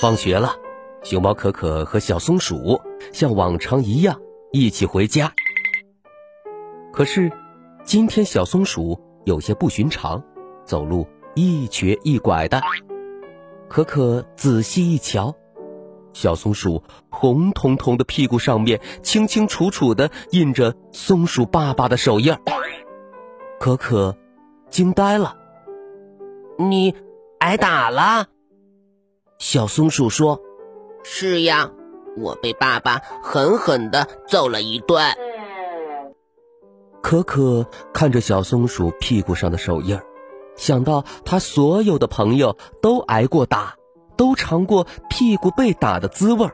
[0.00, 0.54] 放学了，
[1.02, 2.80] 熊猫可可和小松鼠
[3.12, 4.18] 像往常一样
[4.50, 5.30] 一起回家。
[6.90, 7.30] 可是，
[7.84, 10.24] 今天小松鼠有些不寻常，
[10.64, 12.62] 走路一瘸一拐的。
[13.68, 15.34] 可可仔细一瞧，
[16.14, 22.34] 小松鼠红彤彤的屁股上面清清楚楚的印着松鼠爸爸的手印
[23.58, 24.16] 可可
[24.70, 25.36] 惊呆了
[26.56, 26.94] ：“你
[27.40, 28.28] 挨打了？”
[29.40, 30.38] 小松鼠说
[31.02, 31.70] ：“是呀，
[32.18, 35.02] 我被爸爸狠狠的揍了一顿。”
[37.00, 40.04] 可可看着小松鼠屁股上的手印儿，
[40.56, 43.76] 想到他所有的朋友都挨过打，
[44.14, 46.52] 都尝过屁股被打的滋味儿，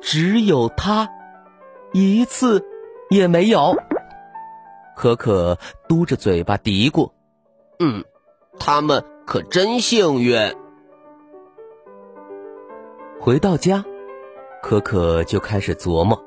[0.00, 1.10] 只有他
[1.92, 2.64] 一次
[3.10, 3.76] 也没有。
[4.96, 5.58] 可可
[5.90, 7.10] 嘟着嘴巴嘀咕
[7.78, 8.02] ：“嗯，
[8.58, 10.56] 他们可真幸运。”
[13.24, 13.84] 回到家，
[14.64, 16.20] 可可就开始琢磨：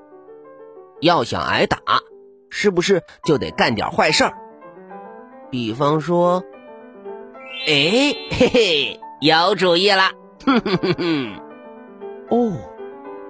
[1.02, 1.78] 要想挨打，
[2.50, 4.34] 是不是就得干点坏事儿？
[5.52, 6.42] 比方说，
[7.68, 10.04] 哎，嘿嘿，有主意了！
[10.46, 11.36] 哼哼哼哼。
[12.30, 12.54] 哦，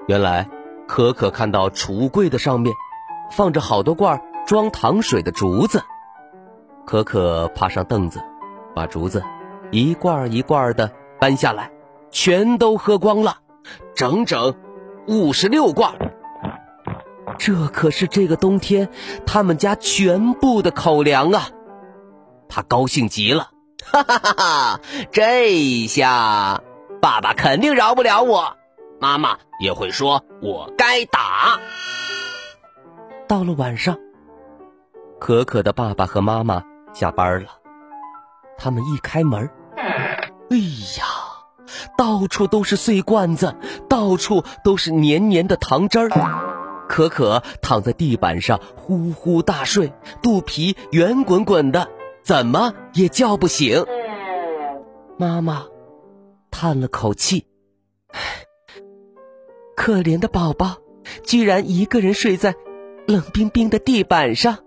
[0.08, 0.48] 原来
[0.88, 2.72] 可可看到储物柜的上面
[3.32, 5.82] 放着好多罐装糖水的竹子，
[6.86, 8.22] 可可爬上凳子，
[8.76, 9.24] 把竹子
[9.72, 11.72] 一罐一罐的搬下来，
[12.12, 13.38] 全都喝光了。
[13.96, 14.56] 整整
[15.08, 15.94] 五十六罐，
[17.38, 18.90] 这可是这个冬天
[19.26, 21.50] 他们家全部的口粮啊！
[22.48, 23.50] 他高兴极了，
[23.84, 24.80] 哈哈哈哈！
[25.12, 26.62] 这一下，
[27.02, 28.56] 爸爸肯定饶不了我，
[29.00, 31.60] 妈妈也会说我该打。
[33.28, 33.98] 到了晚上，
[35.20, 37.50] 可可的爸爸和妈妈下班了，
[38.58, 40.58] 他们一开门，哎
[40.98, 41.25] 呀！
[41.98, 43.56] 到处都是碎罐子，
[43.90, 46.10] 到处都是黏黏的糖汁儿。
[46.88, 51.88] 可可躺在地板上呼呼大睡，肚皮圆滚滚的，
[52.24, 53.86] 怎么也叫不醒。
[55.18, 55.66] 妈妈
[56.52, 57.48] 叹了口气
[59.76, 60.78] ：“可怜的宝宝，
[61.24, 62.54] 居然一个人睡在
[63.08, 64.60] 冷冰冰的地板上。”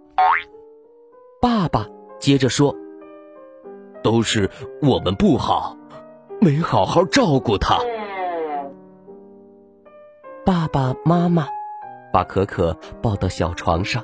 [1.40, 1.86] 爸爸
[2.18, 2.74] 接着说
[4.02, 4.50] ：“都是
[4.82, 5.76] 我们不好。”
[6.40, 7.78] 没好好照顾他。
[10.44, 11.46] 爸爸妈妈
[12.12, 14.02] 把可可抱到小床上，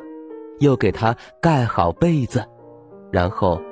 [0.59, 2.45] 又给他盖好被子，
[3.11, 3.63] 然后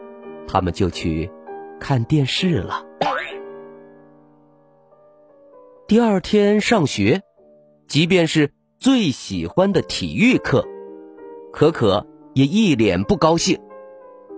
[0.46, 1.30] 他们就去
[1.78, 2.86] 看电视了。
[5.86, 7.22] 第二天上学，
[7.86, 10.64] 即便是最喜欢的体育课，
[11.52, 13.60] 可可也一脸不高兴。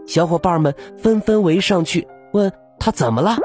[0.06, 3.36] 小伙伴们纷纷围上去问他怎么了。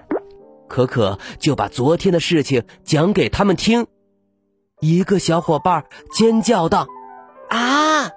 [0.69, 3.87] 可可就把昨天的事情讲给他们听。
[4.79, 6.87] 一个小伙伴尖叫道
[7.49, 8.11] ：“啊，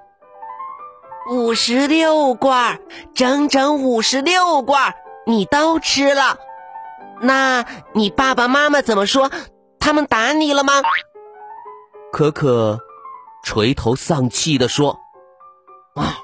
[1.29, 2.81] 五十六罐，
[3.15, 4.95] 整整五十六罐，
[5.27, 6.39] 你都吃了？
[7.21, 7.65] 那
[7.95, 9.33] 你爸爸妈妈怎么说？
[9.81, 10.75] 他们打你了吗？”
[12.13, 12.79] 可可
[13.43, 15.01] 垂头丧气的说
[15.97, 16.19] ：“啊，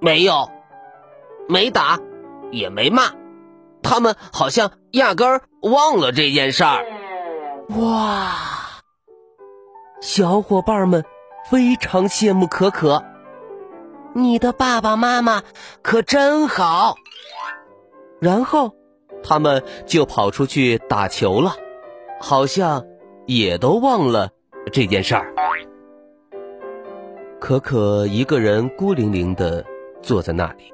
[0.00, 0.50] 没有，
[1.48, 1.98] 没打，
[2.50, 3.12] 也没骂。”
[3.82, 6.84] 他们好像压根儿忘了这件事儿。
[7.70, 8.34] 哇！
[10.00, 11.04] 小伙伴们
[11.50, 13.02] 非常羡慕可可，
[14.14, 15.42] 你的爸爸妈妈
[15.82, 16.94] 可真好。
[18.20, 18.72] 然后
[19.22, 21.56] 他们就跑出去打球了，
[22.20, 22.84] 好像
[23.26, 24.30] 也都忘了
[24.72, 25.34] 这件事儿。
[27.40, 29.64] 可可一个人孤零零的
[30.02, 30.72] 坐在那里，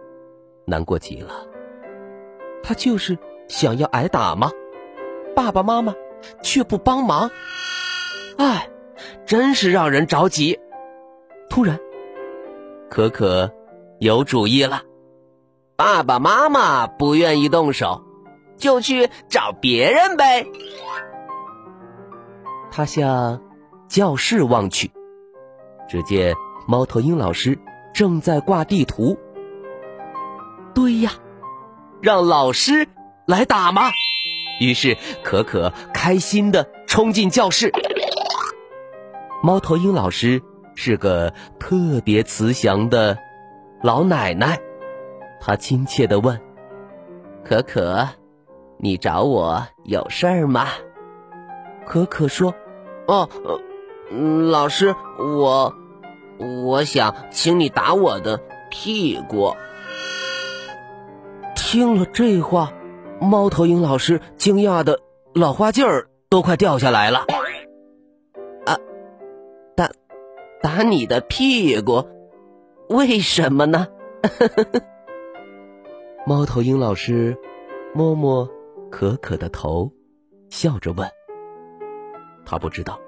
[0.67, 1.33] 难过极了。
[2.63, 3.19] 他就是
[3.49, 4.51] 想要挨打吗？
[5.35, 5.95] 爸爸妈妈
[6.43, 7.31] 却不帮忙，
[8.37, 8.69] 哎，
[9.27, 10.61] 真是让人着急。
[11.49, 11.79] 突然，
[12.91, 13.53] 可可
[13.99, 14.83] 有主意了。
[15.77, 18.03] 爸爸妈妈不愿意动手，
[18.57, 20.47] 就去找别人呗。
[22.71, 23.41] 他向
[23.89, 24.93] 教室望去，
[25.89, 26.35] 只见
[26.67, 27.59] 猫头鹰老师
[27.93, 29.19] 正在挂地图，
[30.75, 31.13] 对呀，
[32.01, 32.87] 让老师
[33.27, 33.91] 来打吗？
[34.61, 37.73] 于是可可开心的冲进教室。
[39.43, 40.43] 猫头鹰老师
[40.75, 43.19] 是个特别慈祥的
[43.83, 44.61] 老奶奶，
[45.41, 46.41] 她亲切的问
[47.45, 48.09] ：“可可，
[48.79, 50.69] 你找我有事儿吗？”
[51.85, 52.55] 可可说
[53.09, 53.29] ：“哦，
[54.51, 55.75] 老师，我
[56.39, 58.41] 我想请你打我的
[58.71, 59.55] 屁股。”
[61.57, 62.73] 听了这话，
[63.23, 64.99] 猫头鹰老师惊讶的
[65.33, 67.21] 老花镜儿都快掉下来了。
[68.67, 68.77] 啊，
[69.77, 69.91] 打
[70.61, 72.05] 打你的屁股，
[72.89, 73.87] 为什么呢？
[76.27, 77.37] 猫头鹰老师
[77.95, 78.49] 摸摸
[78.91, 79.93] 可可的头，
[80.51, 81.09] 笑着问
[82.45, 82.99] ：“他不知道，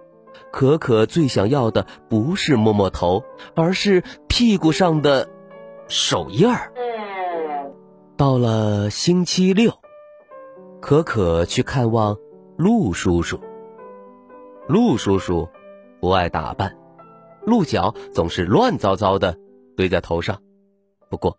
[0.52, 3.24] 可可最想要的不是摸摸头，
[3.54, 5.28] 而是屁股上的
[5.88, 6.72] 手印儿。”
[8.16, 9.72] 到了星期六，
[10.84, 12.14] 可可去看望
[12.58, 13.40] 鹿叔叔。
[14.68, 15.48] 鹿叔叔
[15.98, 16.76] 不爱打扮。
[17.46, 19.38] 鹿角总是乱糟糟的
[19.78, 20.42] 堆在头上，
[21.08, 21.38] 不过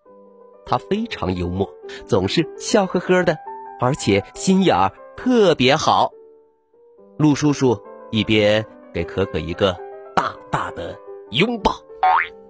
[0.65, 1.69] 他非常幽默，
[2.07, 3.37] 总是笑呵呵的，
[3.79, 6.09] 而且心眼儿特别好。
[7.19, 9.77] 鹿叔叔一边给可可一个
[10.15, 10.97] 大大的
[11.29, 11.71] 拥抱，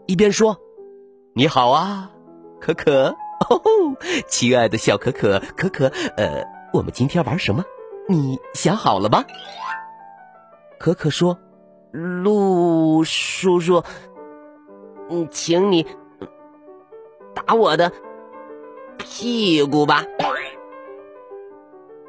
[0.06, 0.58] 一边说
[1.36, 2.10] ：“你好啊，
[2.62, 3.10] 可可，
[3.50, 3.60] 哦，
[4.30, 7.64] 亲爱的小可可，可可，呃，我们今天玩什么？
[8.08, 9.24] 你想好了吗？”
[10.78, 11.40] 可可说。
[11.92, 13.82] 陆叔叔，
[15.10, 15.88] 嗯，请你
[17.34, 17.94] 打我的
[18.98, 20.04] 屁股吧。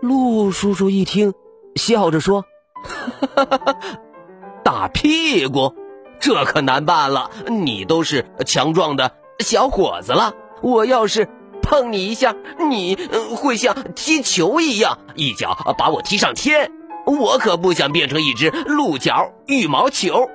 [0.00, 1.34] 陆叔叔一听，
[1.76, 2.44] 笑着说
[3.36, 3.76] ：“哈哈哈
[4.64, 5.72] 打屁股，
[6.18, 7.30] 这可难办了。
[7.46, 11.28] 你都是强壮的小伙子了，我要是
[11.66, 12.34] 碰你一下，
[12.70, 12.96] 你
[13.36, 16.70] 会像踢球一样，一脚把我踢上天。”
[17.06, 20.28] 我可不想变成一只鹿角羽毛球。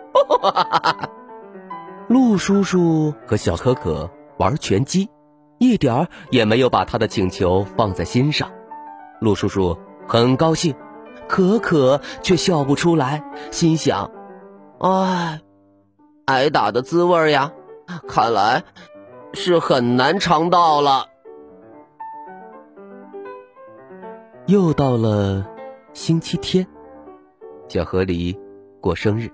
[2.07, 5.09] 鹿叔叔和小可可玩拳击，
[5.59, 8.49] 一点儿也没有把他的请求放在心上。
[9.19, 9.77] 鹿叔叔
[10.07, 10.73] 很高兴，
[11.27, 14.09] 可可却笑不出来，心想
[14.79, 15.41] ：“哎，
[16.27, 17.51] 挨打的滋味呀，
[18.07, 18.63] 看来
[19.33, 21.07] 是很难尝到了。”
[24.47, 25.47] 又到了。
[25.93, 26.65] 星期天，
[27.67, 28.37] 小河狸
[28.79, 29.29] 过生日，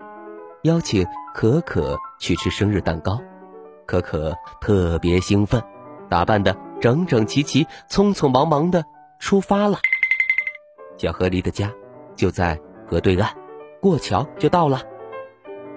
[0.63, 1.05] 邀请
[1.35, 3.21] 可可去吃生日蛋糕。
[3.85, 5.61] 可可特别兴奋，
[6.09, 8.83] 打扮的整整齐齐，匆匆忙忙的
[9.19, 9.77] 出发了。
[10.97, 11.71] 小河狸的家
[12.15, 13.29] 就在河对岸，
[13.79, 14.81] 过桥就到了。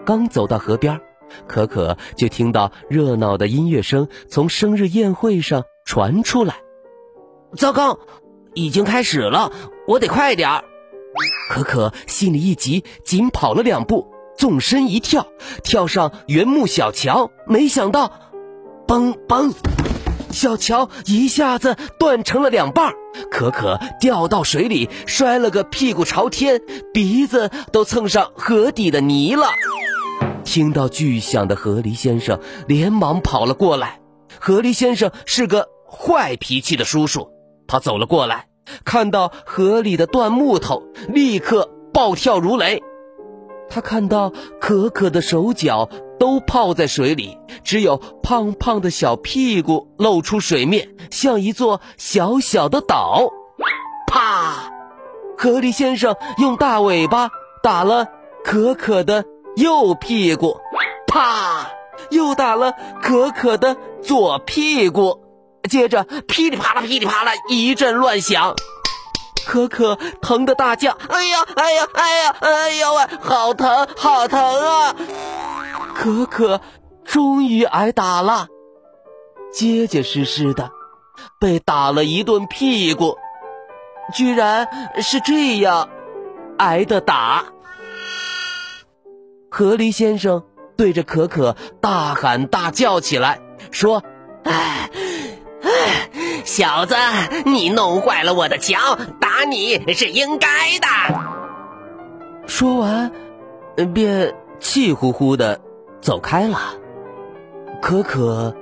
[0.06, 0.98] 刚走到河边，
[1.46, 6.56] 可可就听到热闹的音乐声从生日宴会上传出来。
[7.56, 7.98] 糟糕，
[8.54, 9.52] 已经开始了，
[9.86, 10.64] 我得快点儿。
[11.50, 14.06] 可可心里一急，紧跑了两步，
[14.36, 15.26] 纵身一跳，
[15.64, 17.30] 跳上原木小桥。
[17.46, 18.12] 没想到，
[18.86, 19.52] 嘣嘣，
[20.30, 22.92] 小桥一下子断成了两半。
[23.30, 26.62] 可可掉到水里，摔了个屁股朝天，
[26.94, 29.48] 鼻子都蹭上河底的泥了。
[30.44, 34.00] 听到巨响的河狸先生连忙跑了过来。
[34.38, 37.28] 河狸先生是个坏脾气的叔叔，
[37.70, 38.48] 他走了过来。
[38.84, 42.82] 看到河里的断木头，立刻暴跳如雷。
[43.68, 53.30] 他看到可可的手脚都泡在水里，只有胖胖的小屁股露出水面，像一座小小的岛。
[54.08, 54.72] 啪！
[55.38, 57.30] 河狸先生用大尾巴
[57.62, 58.08] 打了
[58.44, 59.24] 可可的
[59.54, 60.58] 右屁股，
[61.06, 61.70] 啪！
[62.10, 65.29] 又打了可可的左屁股。
[65.68, 68.54] 接着噼里啪啦，噼里啪啦一阵乱响，
[69.46, 74.96] 可可疼得大叫：“哎呀，哎呀，哎呀，哎呀喂，好疼，好疼啊！”
[75.94, 76.60] 可可
[77.04, 78.48] 终于挨打了，
[79.52, 80.70] 结结实实的
[81.38, 83.16] 被打了一顿屁股，
[84.14, 84.68] 居然
[85.02, 85.88] 是这样
[86.58, 87.44] 挨的打。
[89.50, 90.44] 河狸先生
[90.76, 93.40] 对着可可大喊大叫起来，
[93.70, 94.02] 说
[94.44, 94.90] ：“哎！”
[96.50, 96.96] 小子，
[97.44, 100.48] 你弄坏了我的桥，打你是应该
[100.80, 100.88] 的。
[102.48, 103.12] 说完，
[103.94, 105.60] 便气呼呼的
[106.00, 106.58] 走开了。
[107.80, 108.52] 可可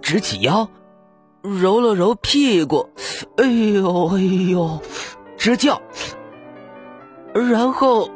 [0.00, 0.68] 直起腰，
[1.42, 2.88] 揉了揉屁股，
[3.36, 4.20] 哎呦哎
[4.52, 4.80] 呦，
[5.36, 5.82] 直叫。
[7.34, 8.08] 然后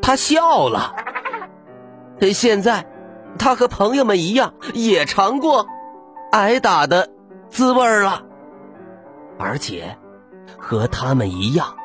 [0.00, 0.94] 他笑了。
[2.32, 2.86] 现在，
[3.38, 5.66] 他和朋友们一样，也尝过
[6.32, 7.10] 挨打的。
[7.50, 8.24] 滋味了。
[9.38, 9.96] 而且，
[10.58, 11.76] 和他们一样，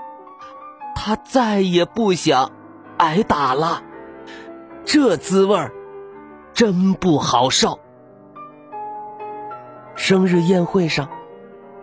[0.96, 2.52] 他再也不想
[2.98, 3.84] 挨打了。
[4.86, 5.72] 这滋味
[6.54, 7.80] 真不好受。
[9.96, 11.10] 生日宴会上，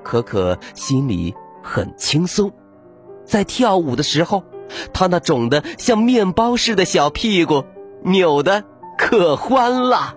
[0.03, 2.53] 可可心里很轻松。
[3.25, 4.43] 在跳舞的时候，
[4.93, 7.65] 他那肿的像面包似的小屁股
[8.03, 8.65] 扭的
[8.99, 10.17] 可欢了。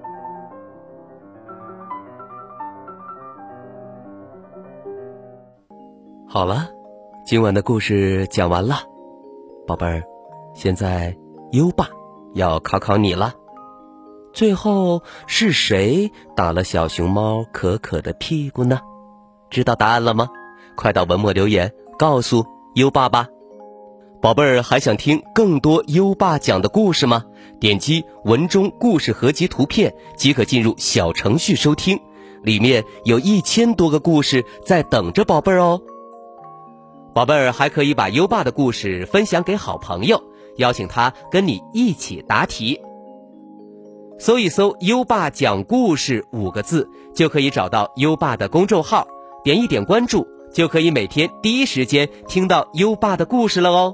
[6.33, 6.67] 好了，
[7.23, 8.77] 今晚的故事讲完了，
[9.67, 10.01] 宝贝儿，
[10.55, 11.15] 现在
[11.51, 11.87] 优爸
[12.33, 13.35] 要考考你了。
[14.33, 18.79] 最后是谁打了小熊猫可可的屁股呢？
[19.51, 20.27] 知道答案了吗？
[20.75, 23.27] 快到文末留言告诉优爸吧。
[24.19, 27.25] 宝贝儿，还想听更多优爸讲的故事吗？
[27.59, 31.99] 点击文中故事合集图片即可进入小程序收听，
[32.41, 35.79] 里面有一千多个故事在等着宝贝儿哦。
[37.13, 40.23] 宝贝儿还可以把优爸的故事分享给好朋友，
[40.57, 42.81] 邀请他跟你一起答题。
[44.17, 49.07] 搜一搜“优爸讲故事”五个字，就可以找到优爸的公众号，
[49.43, 53.93] 点一点关注，就可以每天第一时间听到优爸的故事了哦。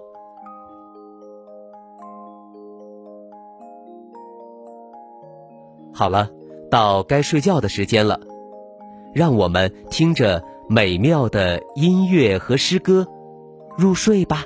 [5.93, 6.29] 好了，
[6.71, 8.21] 到该睡觉的时间了，
[9.13, 10.41] 让我们听着。
[10.71, 13.03] 美妙的音乐和诗歌，
[13.75, 14.45] 入睡吧，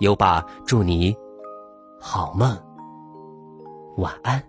[0.00, 1.16] 优爸祝你
[2.00, 2.60] 好梦，
[3.96, 4.42] 晚安。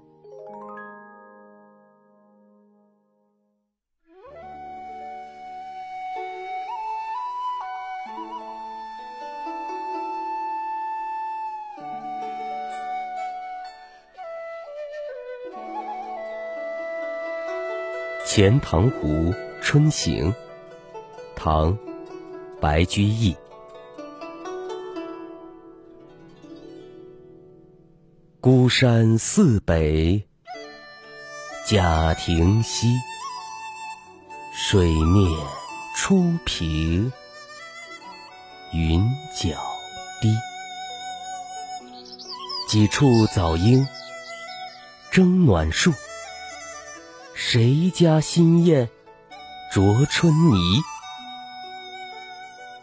[18.26, 20.34] 钱塘湖春行。
[21.44, 21.78] 唐，
[22.62, 23.36] 白居易。
[28.40, 30.26] 孤山寺北
[31.68, 32.88] 贾亭西，
[34.56, 35.30] 水面
[35.98, 37.12] 初平
[38.72, 39.62] 云脚
[40.22, 40.34] 低。
[42.70, 43.86] 几处早莺
[45.12, 45.92] 争暖树，
[47.36, 48.90] 谁家新燕
[49.74, 50.82] 啄春泥？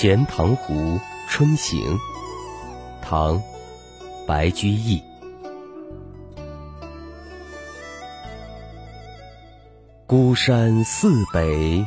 [0.00, 1.78] 钱塘湖春行》
[3.02, 3.36] 唐·
[4.26, 4.98] 白居易。
[10.06, 11.86] 孤山寺北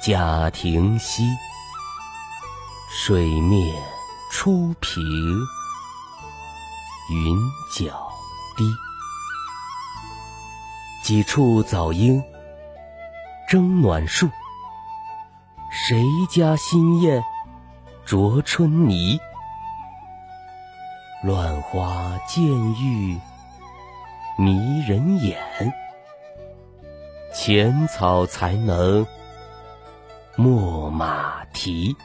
[0.00, 1.24] 贾亭西，
[2.88, 3.74] 水面
[4.30, 5.02] 初平
[7.10, 7.36] 云
[7.76, 8.12] 脚
[8.56, 8.64] 低。
[11.02, 12.22] 几处早莺
[13.48, 14.30] 争暖树。
[15.72, 17.22] 谁家新燕
[18.04, 19.20] 啄春泥？
[21.22, 22.42] 乱花渐
[22.74, 23.16] 欲
[24.36, 25.38] 迷人眼，
[27.32, 29.06] 浅草才能
[30.34, 31.96] 没马蹄。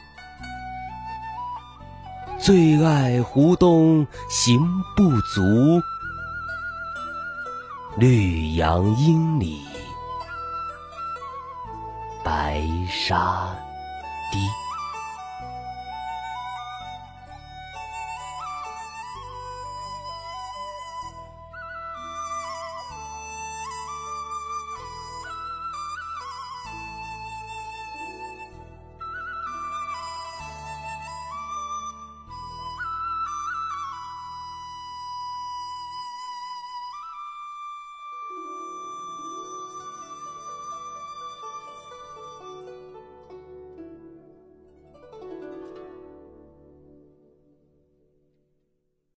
[2.38, 4.60] 最爱湖东行
[4.96, 5.42] 不足，
[7.98, 9.75] 绿杨阴里。
[12.26, 13.56] 白沙
[14.32, 14.65] 堤。